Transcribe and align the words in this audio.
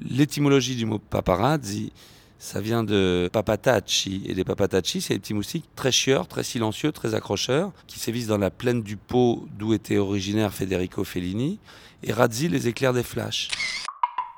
L'étymologie 0.00 0.76
du 0.76 0.86
mot 0.86 0.98
paparazzi, 0.98 1.92
ça 2.38 2.60
vient 2.60 2.82
de 2.82 3.28
papatacci. 3.32 4.22
Et 4.26 4.34
les 4.34 4.44
papatacci, 4.44 5.02
c'est 5.02 5.14
des 5.14 5.20
petits 5.20 5.34
moustiques 5.34 5.68
très 5.76 5.92
chieurs, 5.92 6.26
très 6.26 6.42
silencieux, 6.42 6.90
très 6.90 7.14
accrocheurs, 7.14 7.70
qui 7.86 7.98
sévissent 7.98 8.28
dans 8.28 8.38
la 8.38 8.50
plaine 8.50 8.82
du 8.82 8.96
Pau 8.96 9.46
d'où 9.58 9.74
était 9.74 9.98
originaire 9.98 10.52
Federico 10.52 11.04
Fellini. 11.04 11.58
Et 12.02 12.12
razzi, 12.12 12.48
les 12.48 12.66
éclairs 12.66 12.94
des 12.94 13.02
flashs. 13.02 13.48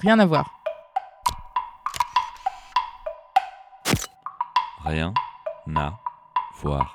Rien 0.00 0.18
à 0.20 0.26
voir. 0.26 0.48
Rien 4.84 5.12
à 5.74 5.98
voir. 6.62 6.94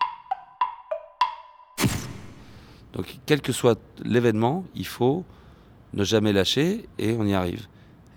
Donc, 2.94 3.18
quel 3.26 3.42
que 3.42 3.52
soit 3.52 3.80
l'événement, 4.04 4.64
il 4.74 4.88
faut 4.88 5.26
ne 5.94 6.04
jamais 6.04 6.32
lâcher 6.32 6.88
et 6.98 7.14
on 7.20 7.26
y 7.26 7.34
arrive. 7.34 7.68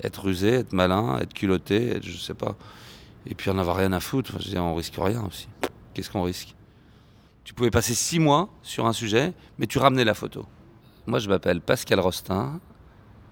Être 0.02 0.24
rusé, 0.24 0.50
être 0.50 0.72
malin, 0.72 1.18
être 1.18 1.32
culotté, 1.32 1.96
être, 1.96 2.04
je 2.04 2.16
sais 2.16 2.34
pas. 2.34 2.57
Et 3.26 3.34
puis 3.34 3.50
on 3.50 3.54
n'avoir 3.54 3.76
rien 3.76 3.93
à 3.93 4.00
foutre. 4.00 4.32
Je 4.38 4.44
veux 4.44 4.50
dire, 4.50 4.64
on 4.64 4.75
risque 4.75 4.94
rien 4.96 5.25
aussi. 5.25 5.48
Qu'est-ce 5.94 6.11
qu'on 6.11 6.22
risque? 6.22 6.54
Tu 7.44 7.54
pouvais 7.54 7.71
passer 7.71 7.94
six 7.94 8.18
mois 8.18 8.48
sur 8.62 8.86
un 8.86 8.93
sujet, 8.93 9.32
mais 9.58 9.66
tu 9.66 9.79
ramenais 9.79 10.04
la 10.04 10.14
photo. 10.14 10.44
Moi, 11.07 11.21
je 11.21 11.29
m'appelle 11.29 11.61
Pascal 11.61 12.00
Rostin. 12.00 12.61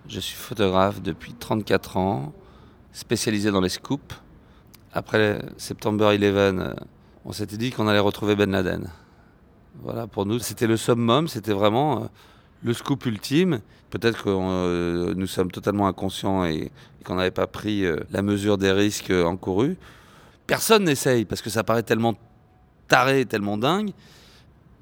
Je 0.09 0.21
suis 0.21 0.37
photographe 0.37 1.03
depuis 1.03 1.35
34 1.35 1.97
ans, 1.97 2.33
spécialisé 2.93 3.51
dans 3.51 3.61
les 3.61 3.69
scoops. 3.69 4.15
Après 4.93 5.43
September 5.57 6.05
11, 6.05 6.19
euh, 6.23 6.75
on 7.25 7.33
s'était 7.33 7.57
dit 7.57 7.73
qu'on 7.73 7.89
allait 7.89 7.99
retrouver 7.99 8.37
Ben 8.37 8.51
Laden. 8.51 8.89
Voilà, 9.83 10.07
pour 10.07 10.25
nous, 10.27 10.39
c'était 10.39 10.69
le 10.69 10.77
summum, 10.77 11.27
c'était 11.27 11.53
vraiment 11.53 12.03
euh, 12.03 12.07
le 12.63 12.73
scoop 12.73 13.07
ultime. 13.07 13.61
Peut-être 13.91 14.25
que 14.25 14.31
euh, 14.31 15.15
nous 15.17 15.27
sommes 15.27 15.51
totalement 15.51 15.87
inconscients 15.87 16.45
et, 16.45 16.71
qu'on 17.05 17.17
n'avait 17.17 17.31
pas 17.31 17.47
pris 17.47 17.85
euh, 17.85 17.97
la 18.11 18.23
mesure 18.23 18.57
des 18.59 18.73
risques 18.73 19.11
encourus. 19.11 19.77
Personne 20.47 20.85
n'essaye 20.85 21.25
parce 21.25 21.43
que 21.43 21.51
ça 21.51 21.63
paraît 21.63 21.83
tellement 21.83 22.15
taré, 22.89 23.25
tellement 23.27 23.59
dingue 23.59 23.93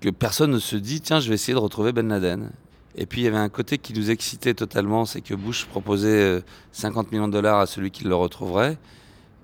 que 0.01 0.11
personne 0.11 0.51
ne 0.51 0.59
se 0.59 0.77
dit 0.77 1.01
tiens, 1.01 1.21
je 1.21 1.29
vais 1.29 1.35
essayer 1.35 1.55
de 1.55 1.59
retrouver 1.59 1.93
Ben 1.93 2.09
Laden. 2.09 2.51
Et 2.97 3.07
puis 3.07 3.23
il 3.23 3.25
y 3.25 3.29
avait 3.29 3.37
un 3.37 3.49
côté 3.49 3.79
qui 3.79 3.93
nous 3.93 4.11
excitait 4.11 4.55
totalement, 4.55 5.05
c'est 5.05 5.21
que 5.21 5.35
Bush 5.35 5.67
proposait 5.67 6.43
50 6.73 7.13
millions 7.13 7.29
de 7.29 7.33
dollars 7.33 7.61
à 7.61 7.67
celui 7.67 7.91
qui 7.91 8.05
le 8.05 8.15
retrouverait. 8.15 8.79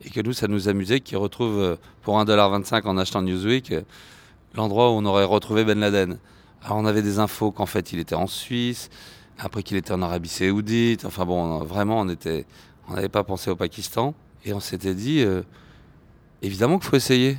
Et 0.05 0.11
que 0.11 0.21
nous, 0.21 0.33
ça 0.33 0.47
nous 0.47 0.69
amusait 0.69 1.01
qu'il 1.01 1.17
retrouve 1.17 1.77
pour 2.03 2.19
1,25$ 2.21 2.87
en 2.87 2.99
achetant 2.99 3.23
Newsweek 3.23 3.75
l'endroit 4.55 4.91
où 4.91 4.95
on 4.95 5.05
aurait 5.05 5.25
retrouvé 5.25 5.65
Ben 5.65 5.79
Laden. 5.79 6.19
Alors 6.63 6.79
on 6.79 6.87
avait 6.87 7.03
des 7.03 7.19
infos 7.19 7.51
qu'en 7.53 7.67
fait 7.67 7.93
il 7.93 7.99
était 7.99 8.15
en 8.15 8.27
Suisse, 8.27 8.91
après 9.39 9.63
qu'il 9.63 9.77
était 9.77 9.93
en 9.93 10.03
Arabie 10.03 10.29
Saoudite. 10.29 11.05
Enfin 11.05 11.25
bon, 11.25 11.59
vraiment 11.65 12.01
on 12.01 12.09
était, 12.09 12.47
on 12.89 12.95
n'avait 12.95 13.09
pas 13.09 13.25
pensé 13.25 13.51
au 13.51 13.57
Pakistan 13.57 14.15
et 14.45 14.53
on 14.53 14.61
s'était 14.61 14.95
dit 14.95 15.21
euh, 15.21 15.43
évidemment 16.43 16.79
qu'il 16.79 16.89
faut 16.89 16.97
essayer. 16.97 17.39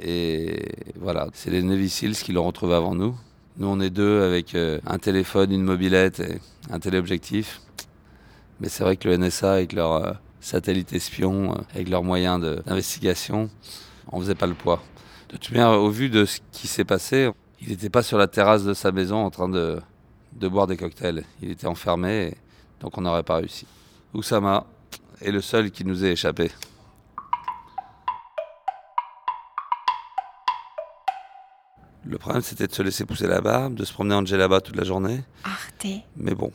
Et 0.00 0.62
voilà, 1.00 1.28
c'est 1.32 1.50
les 1.50 1.62
Navy 1.62 1.88
qui 1.88 2.32
l'ont 2.32 2.44
retrouvé 2.44 2.74
avant 2.74 2.94
nous. 2.94 3.16
Nous 3.56 3.66
on 3.66 3.80
est 3.80 3.90
deux 3.90 4.22
avec 4.22 4.54
euh, 4.54 4.78
un 4.86 4.98
téléphone, 4.98 5.50
une 5.52 5.62
mobilette 5.62 6.20
et 6.20 6.38
un 6.70 6.78
téléobjectif. 6.78 7.62
Mais 8.60 8.68
c'est 8.68 8.84
vrai 8.84 8.96
que 8.96 9.08
le 9.08 9.16
NSA 9.16 9.52
avec 9.52 9.72
leur 9.72 9.92
euh, 9.92 10.12
satellite 10.40 10.92
espion, 10.92 11.54
avec 11.74 11.88
leurs 11.88 12.02
moyens 12.04 12.40
d'investigation, 12.40 13.50
on 14.12 14.20
faisait 14.20 14.34
pas 14.34 14.46
le 14.46 14.54
poids. 14.54 14.82
De 15.30 15.36
toute 15.38 15.50
manière, 15.50 15.70
au 15.70 15.90
vu 15.90 16.08
de 16.08 16.24
ce 16.24 16.38
qui 16.52 16.68
s'est 16.68 16.84
passé, 16.84 17.30
il 17.60 17.68
n'était 17.68 17.90
pas 17.90 18.02
sur 18.02 18.18
la 18.18 18.28
terrasse 18.28 18.64
de 18.64 18.74
sa 18.74 18.92
maison 18.92 19.24
en 19.24 19.30
train 19.30 19.48
de, 19.48 19.80
de 20.32 20.48
boire 20.48 20.66
des 20.66 20.76
cocktails. 20.76 21.24
Il 21.42 21.50
était 21.50 21.66
enfermé, 21.66 22.34
donc 22.80 22.96
on 22.98 23.00
n'aurait 23.02 23.22
pas 23.22 23.36
réussi. 23.36 23.66
Oussama 24.14 24.66
est 25.20 25.30
le 25.30 25.40
seul 25.40 25.70
qui 25.70 25.84
nous 25.84 26.04
ait 26.04 26.12
échappé. 26.12 26.50
Le 32.04 32.18
problème, 32.18 32.42
c'était 32.42 32.68
de 32.68 32.72
se 32.72 32.82
laisser 32.82 33.04
pousser 33.04 33.26
la 33.26 33.40
barbe, 33.40 33.74
de 33.74 33.84
se 33.84 33.92
promener 33.92 34.14
en 34.14 34.24
djellaba 34.24 34.60
toute 34.60 34.76
la 34.76 34.84
journée. 34.84 35.24
Arte 35.42 35.86
Mais 36.16 36.34
bon, 36.36 36.52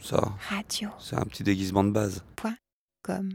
ça, 0.00 0.32
Radio. 0.48 0.88
c'est 0.98 1.16
un 1.16 1.24
petit 1.24 1.42
déguisement 1.42 1.84
de 1.84 1.90
base. 1.90 2.24
Point 2.36 2.56
com. 3.02 3.30